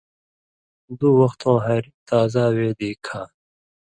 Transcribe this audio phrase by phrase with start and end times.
[0.97, 3.21] دُو وختؤں ہریۡ تازا وے دی کھا۔